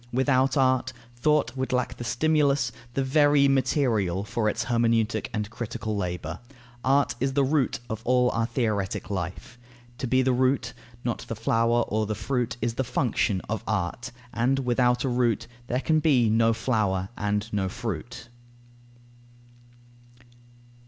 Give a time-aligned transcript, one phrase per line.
[0.11, 5.95] Without art, thought would lack the stimulus, the very material, for its hermeneutic and critical
[5.95, 6.39] labour.
[6.83, 9.59] Art is the root of all our theoretic life.
[9.99, 14.09] To be the root, not the flower or the fruit, is the function of art.
[14.33, 18.27] And without a root, there can be no flower and no fruit.